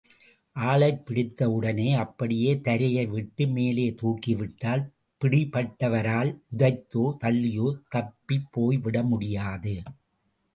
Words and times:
ஆளைப் 0.55 1.01
பிடித்தவுடனே, 1.05 1.95
அப்படியே 1.95 2.61
தரையை 2.61 3.05
விட்டு 3.05 3.47
மேலே 3.47 3.95
தூக்கிவிட்டால், 4.01 4.83
பிடிபட்டவரால் 5.21 6.31
உதைத்தோ, 6.57 7.15
தள்ளியோ 7.23 7.67
தப்பிப்போய்விட 7.95 9.03
முடியாது. 9.03 9.81